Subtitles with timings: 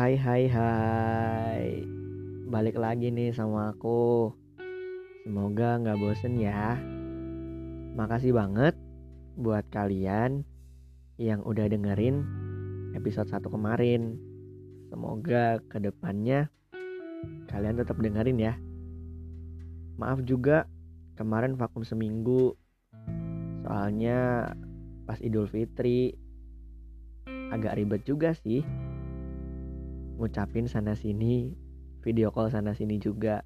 [0.00, 1.84] Hai hai hai.
[2.48, 4.32] Balik lagi nih sama aku.
[5.28, 6.80] Semoga nggak bosen ya.
[8.00, 8.72] Makasih banget
[9.36, 10.40] buat kalian
[11.20, 12.24] yang udah dengerin
[12.96, 14.16] episode 1 kemarin.
[14.88, 16.48] Semoga ke depannya
[17.52, 18.56] kalian tetap dengerin ya.
[20.00, 20.64] Maaf juga
[21.20, 22.56] kemarin vakum seminggu.
[23.68, 24.48] Soalnya
[25.04, 26.16] pas Idul Fitri
[27.52, 28.64] agak ribet juga sih
[30.20, 31.56] ngucapin sana sini
[32.04, 33.40] video call sana sini juga.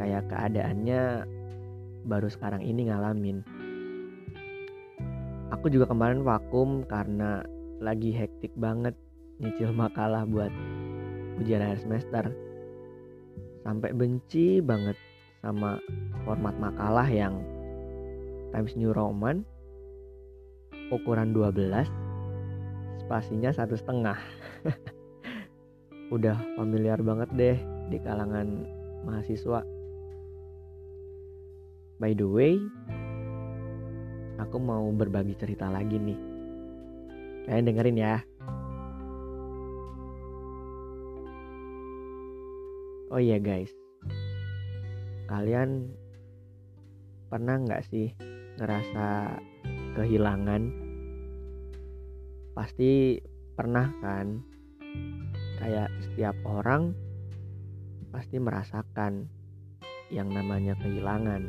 [0.00, 1.28] Kayak keadaannya
[2.08, 3.44] baru sekarang ini ngalamin.
[5.52, 7.44] Aku juga kemarin vakum karena
[7.84, 8.96] lagi hektik banget
[9.36, 10.48] nyicil makalah buat
[11.36, 12.24] ujian akhir semester.
[13.60, 14.96] Sampai benci banget
[15.44, 15.76] sama
[16.24, 17.44] format makalah yang
[18.56, 19.44] Times New Roman
[20.88, 21.84] ukuran 12
[23.02, 24.18] spasinya satu setengah
[26.06, 27.58] udah familiar banget deh
[27.90, 28.62] di kalangan
[29.02, 29.66] mahasiswa.
[31.98, 32.60] By the way,
[34.38, 36.18] aku mau berbagi cerita lagi nih.
[37.48, 38.16] Kalian dengerin ya.
[43.06, 43.70] Oh iya guys,
[45.30, 45.88] kalian
[47.30, 48.12] pernah nggak sih
[48.58, 49.38] ngerasa
[49.94, 50.62] kehilangan?
[52.52, 53.22] Pasti
[53.56, 54.42] pernah kan?
[55.58, 56.92] Kayak setiap orang
[58.12, 59.28] pasti merasakan
[60.08, 61.42] yang namanya kehilangan.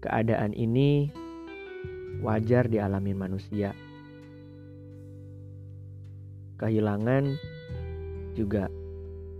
[0.00, 1.12] Keadaan ini
[2.24, 3.72] wajar dialami manusia.
[6.60, 7.24] Kehilangan
[8.36, 8.68] juga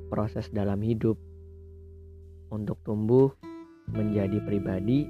[0.09, 1.17] proses dalam hidup
[2.51, 3.31] untuk tumbuh
[3.93, 5.07] menjadi pribadi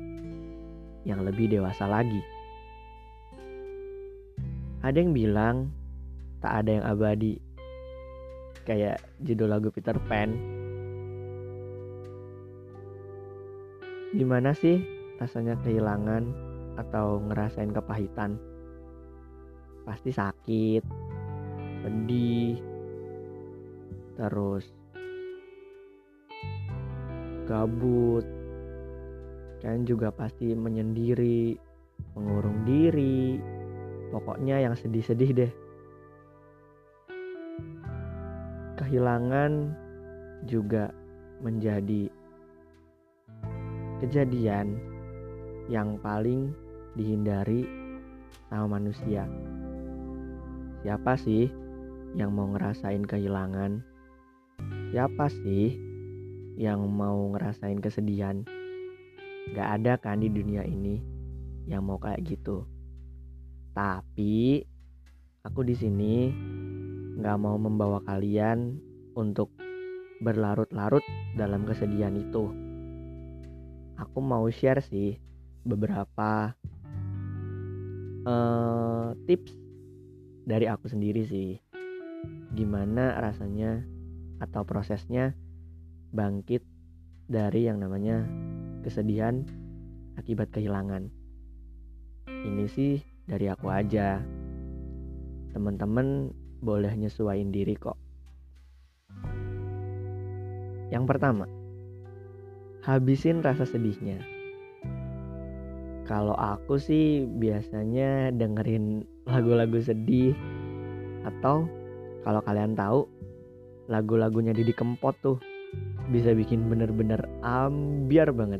[1.09, 2.21] yang lebih dewasa lagi.
[4.81, 5.57] Ada yang bilang
[6.41, 7.37] tak ada yang abadi.
[8.65, 10.33] Kayak judul lagu Peter Pan.
[14.17, 14.83] Gimana sih
[15.23, 16.25] rasanya kehilangan
[16.81, 18.41] atau ngerasain kepahitan?
[19.85, 20.83] Pasti sakit
[21.81, 22.61] sedih
[24.17, 24.69] terus
[27.49, 28.25] gabut.
[29.61, 31.53] Kan juga pasti menyendiri
[32.17, 33.37] mengurung diri.
[34.11, 35.53] Pokoknya yang sedih-sedih deh
[38.81, 39.77] kehilangan
[40.49, 40.89] juga
[41.45, 42.09] menjadi
[44.01, 44.81] kejadian
[45.69, 46.57] yang paling
[46.97, 47.69] dihindari
[48.49, 49.29] sama manusia.
[50.81, 51.53] Siapa sih
[52.17, 53.85] yang mau ngerasain kehilangan?
[54.97, 55.77] Siapa sih
[56.57, 58.49] yang mau ngerasain kesedihan?
[59.53, 61.05] Gak ada kan di dunia ini
[61.69, 62.65] yang mau kayak gitu.
[63.77, 64.65] Tapi
[65.45, 66.15] aku di sini
[67.21, 68.81] nggak mau membawa kalian
[69.13, 69.53] untuk
[70.25, 71.05] berlarut-larut
[71.37, 72.49] dalam kesedihan itu.
[74.01, 75.21] Aku mau share sih
[75.65, 76.57] beberapa
[78.25, 79.53] uh, tips
[80.49, 81.61] dari aku sendiri sih.
[82.57, 83.85] Gimana rasanya
[84.41, 85.37] atau prosesnya
[86.17, 86.65] bangkit
[87.29, 88.25] dari yang namanya
[88.81, 89.45] kesedihan
[90.17, 91.13] akibat kehilangan.
[92.29, 94.21] Ini sih dari aku aja.
[95.53, 97.97] Teman-teman boleh nyesuaiin diri kok.
[100.91, 101.47] Yang pertama,
[102.85, 104.21] habisin rasa sedihnya.
[106.05, 110.35] Kalau aku sih biasanya dengerin lagu-lagu sedih
[111.23, 111.71] atau
[112.27, 113.07] kalau kalian tahu
[113.87, 115.39] lagu-lagunya Didi Kempot tuh
[116.11, 118.59] bisa bikin bener-bener ambiar banget.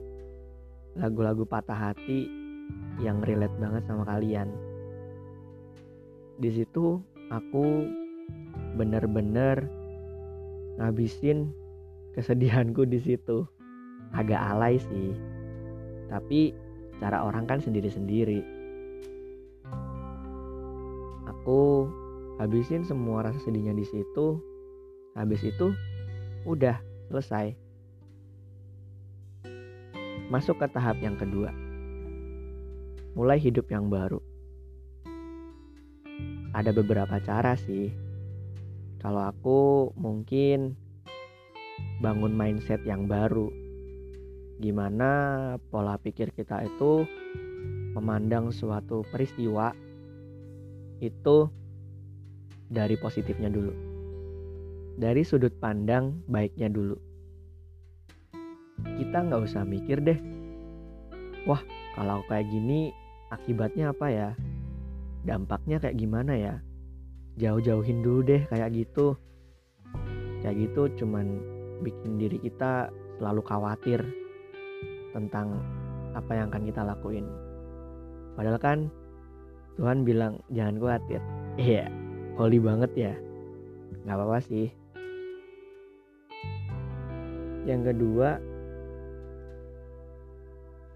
[0.95, 2.31] Lagu-lagu patah hati
[3.03, 4.47] yang relate banget sama kalian.
[6.39, 7.87] Di situ aku
[8.75, 9.71] bener-bener
[10.77, 11.55] ngabisin
[12.19, 13.47] kesedihanku di situ.
[14.11, 15.15] Agak alay sih
[16.11, 16.51] tapi
[16.99, 18.43] cara orang kan sendiri-sendiri.
[21.31, 21.87] Aku
[22.43, 24.43] habisin semua rasa sedihnya di situ
[25.15, 25.71] habis itu
[26.45, 27.55] udah selesai.
[30.35, 31.55] Masuk ke tahap yang kedua.
[33.15, 34.30] Mulai hidup yang baru
[36.61, 37.89] ada beberapa cara sih.
[39.01, 40.77] Kalau aku mungkin
[42.05, 43.49] bangun mindset yang baru.
[44.61, 45.11] Gimana
[45.73, 47.09] pola pikir kita itu
[47.97, 49.73] memandang suatu peristiwa
[51.01, 51.49] itu
[52.69, 53.73] dari positifnya dulu.
[55.01, 57.01] Dari sudut pandang baiknya dulu.
[59.01, 60.21] Kita nggak usah mikir deh.
[61.49, 61.65] Wah,
[61.97, 62.93] kalau kayak gini
[63.33, 64.31] akibatnya apa ya?
[65.25, 66.55] Dampaknya kayak gimana ya?
[67.37, 69.17] Jauh-jauhin dulu deh kayak gitu.
[70.41, 71.41] Kayak gitu cuman
[71.85, 72.89] bikin diri kita
[73.21, 74.01] selalu khawatir
[75.13, 75.61] tentang
[76.17, 77.27] apa yang akan kita lakuin.
[78.37, 78.79] Padahal kan
[79.77, 81.21] Tuhan bilang jangan khawatir.
[81.61, 81.91] Iya
[82.41, 83.13] holy banget ya.
[84.09, 84.73] Nggak apa-apa sih.
[87.69, 88.41] Yang kedua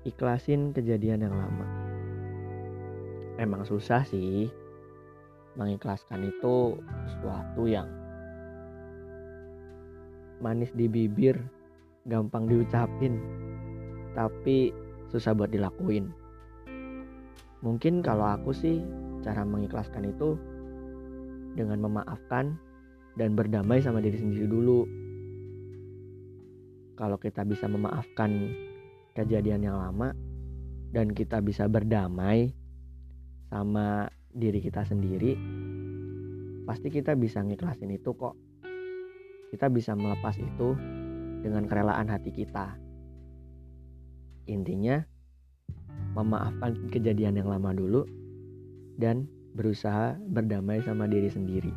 [0.09, 1.84] ikhlasin kejadian yang lama
[3.39, 4.51] emang susah sih.
[5.55, 7.87] Mengikhlaskan itu sesuatu yang
[10.43, 11.39] manis di bibir
[12.11, 13.17] gampang diucapin
[14.19, 14.75] tapi
[15.15, 16.11] susah buat dilakuin.
[17.63, 18.83] Mungkin kalau aku sih
[19.23, 20.37] cara mengikhlaskan itu
[21.55, 22.59] dengan memaafkan
[23.15, 24.85] dan berdamai sama diri sendiri dulu.
[26.95, 28.55] Kalau kita bisa memaafkan
[29.15, 30.15] kejadian yang lama
[30.95, 32.55] dan kita bisa berdamai
[33.55, 35.39] sama diri kita sendiri
[36.67, 38.35] pasti kita bisa ngiklasin itu kok.
[39.55, 40.75] Kita bisa melepas itu
[41.39, 42.75] dengan kerelaan hati kita.
[44.51, 44.99] Intinya
[46.19, 48.03] memaafkan kejadian yang lama dulu
[48.99, 51.71] dan berusaha berdamai sama diri sendiri.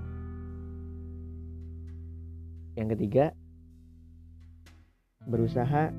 [2.74, 3.38] Yang ketiga
[5.30, 5.94] berusaha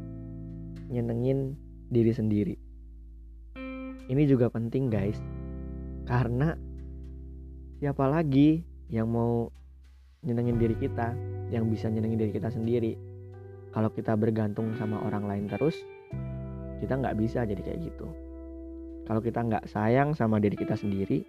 [0.91, 1.55] nyenengin
[1.87, 2.57] diri sendiri.
[4.09, 5.23] Ini juga penting guys
[6.09, 6.57] karena
[7.77, 9.53] siapa lagi yang mau
[10.25, 11.13] nyenengin diri kita
[11.53, 12.97] yang bisa nyenengin diri kita sendiri?
[13.77, 15.77] Kalau kita bergantung sama orang lain terus
[16.81, 18.09] kita nggak bisa jadi kayak gitu.
[19.05, 21.21] Kalau kita nggak sayang sama diri kita sendiri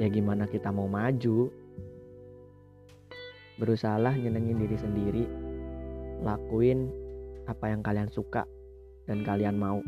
[0.00, 1.52] ya gimana kita mau maju?
[3.60, 5.24] Berusahalah nyenengin diri sendiri
[6.24, 6.88] lakuin
[7.44, 8.48] apa yang kalian suka
[9.04, 9.84] dan kalian mau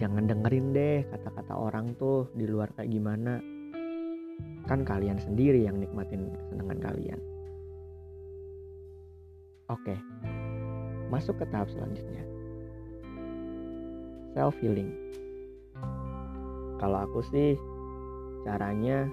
[0.00, 3.36] jangan dengerin deh kata-kata orang tuh di luar kayak gimana.
[4.64, 7.20] Kan kalian sendiri yang nikmatin kesenangan kalian.
[9.70, 9.94] Oke
[11.10, 12.22] masuk ke tahap selanjutnya.
[14.32, 14.94] Self healing
[16.78, 17.60] kalau aku sih
[18.46, 19.04] caranya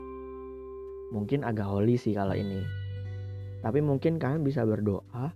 [1.11, 2.63] mungkin agak holy sih kalau ini.
[3.59, 5.35] Tapi mungkin kalian bisa berdoa.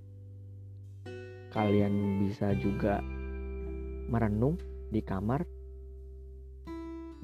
[1.51, 3.03] Kalian bisa juga
[4.07, 4.55] merenung
[4.91, 5.47] di kamar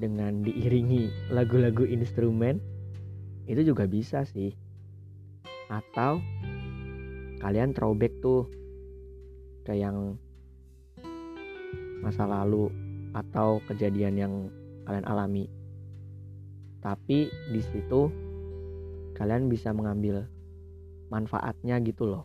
[0.00, 2.56] dengan diiringi lagu-lagu instrumen
[3.44, 4.56] itu juga bisa sih.
[5.68, 6.24] Atau
[7.44, 8.48] kalian throwback tuh
[9.68, 10.16] ke yang
[12.00, 12.72] masa lalu
[13.12, 14.34] atau kejadian yang
[14.88, 15.44] kalian alami.
[16.80, 18.08] Tapi di situ
[19.18, 20.24] kalian bisa mengambil
[21.12, 22.24] manfaatnya gitu loh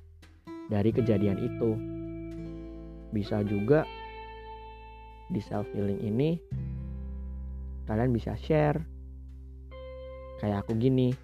[0.71, 1.69] dari kejadian itu.
[3.11, 3.83] Bisa juga
[5.33, 6.37] di self healing ini
[7.89, 8.93] kalian bisa share
[10.43, 11.15] kayak aku gini.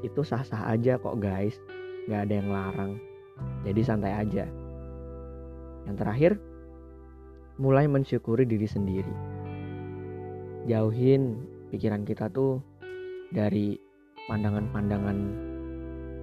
[0.00, 1.56] Itu sah-sah aja kok guys.
[2.08, 2.92] Gak ada yang larang.
[3.68, 4.48] Jadi santai aja.
[5.84, 6.32] Yang terakhir
[7.60, 9.14] mulai mensyukuri diri sendiri.
[10.64, 11.36] Jauhin
[11.68, 12.64] pikiran kita tuh
[13.28, 13.76] dari
[14.24, 15.18] pandangan-pandangan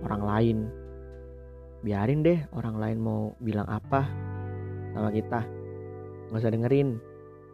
[0.09, 0.57] orang lain.
[1.83, 4.07] Biarin deh orang lain mau bilang apa
[4.93, 5.41] sama kita.
[6.29, 6.89] Nggak usah dengerin.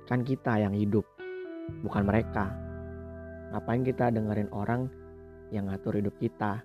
[0.05, 1.05] Kan kita yang hidup
[1.85, 2.51] bukan mereka.
[3.49, 4.91] Ngapain kita dengerin orang
[5.49, 6.61] yang ngatur hidup kita?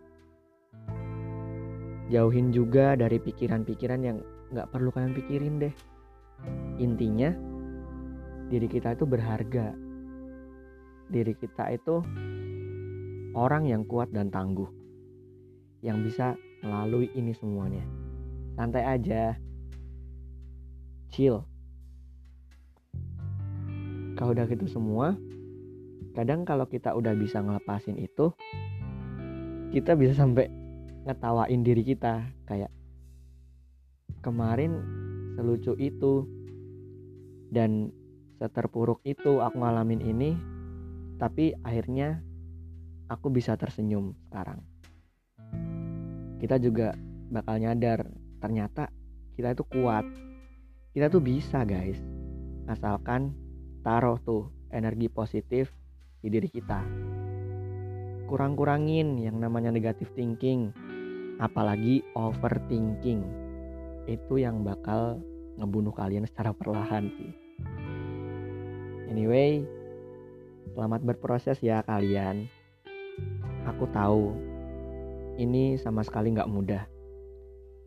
[2.13, 4.21] Jauhin juga dari pikiran-pikiran yang
[4.53, 5.75] nggak perlu kalian pikirin deh.
[6.77, 7.33] Intinya
[8.53, 9.73] diri kita itu berharga.
[11.09, 12.05] Diri kita itu
[13.33, 14.69] orang yang kuat dan tangguh
[15.85, 17.85] yang bisa melalui ini semuanya.
[18.57, 19.37] Santai aja
[21.15, 21.47] chill
[24.19, 25.15] kalau udah gitu semua
[26.19, 28.35] kadang kalau kita udah bisa ngelepasin itu
[29.71, 30.51] kita bisa sampai
[31.07, 32.71] ngetawain diri kita kayak
[34.27, 34.83] kemarin
[35.39, 36.27] selucu itu
[37.55, 37.95] dan
[38.43, 40.35] seterpuruk itu aku ngalamin ini
[41.19, 42.19] tapi akhirnya
[43.07, 44.61] aku bisa tersenyum sekarang.
[46.43, 46.93] Kita juga
[47.31, 48.05] bakal nyadar
[48.43, 48.91] ternyata
[49.39, 50.05] kita itu kuat
[50.95, 51.99] kita tuh bisa guys.
[52.71, 53.35] Asalkan
[53.83, 55.75] taruh tuh energi positif
[56.23, 56.87] di diri kita.
[58.31, 60.71] Kurang-kurangin yang namanya negatif thinking
[61.43, 63.27] apalagi overthinking.
[64.07, 65.19] Itu yang bakal
[65.59, 67.33] ngebunuh kalian secara perlahan sih.
[69.11, 69.67] Anyway
[70.79, 72.47] selamat berproses ya kalian.
[73.67, 74.31] Aku tahu
[75.43, 76.87] ini sama sekali nggak mudah.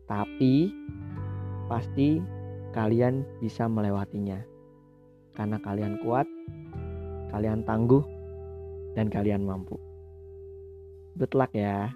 [0.04, 0.68] Tapi
[1.72, 2.37] pasti
[2.72, 4.40] kalian bisa melewatinya.
[5.36, 6.26] Karena kalian kuat,
[7.30, 8.02] kalian tangguh,
[8.98, 9.78] dan kalian mampu.
[11.14, 11.90] Good luck ya.